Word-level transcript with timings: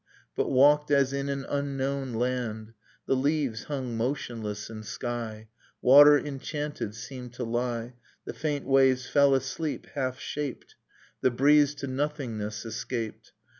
But 0.35 0.49
walked 0.49 0.89
as 0.89 1.13
in 1.13 1.29
an 1.29 1.45
unknown 1.47 2.13
land. 2.15 2.73
The 3.05 3.15
leaves 3.15 3.65
hung 3.65 3.95
motionless 3.95 4.67
in 4.67 4.81
sky; 4.81 5.49
Water 5.79 6.17
enchanted 6.17 6.95
seemed 6.95 7.33
to 7.33 7.43
lie; 7.43 7.93
The 8.25 8.33
faint 8.33 8.65
waves 8.65 9.07
fell 9.07 9.35
asleep, 9.35 9.85
half 9.93 10.19
shaped; 10.19 10.73
The 11.21 11.29
breeze 11.29 11.75
to 11.75 11.85
nothingness 11.87 12.65
escaped. 12.65 13.33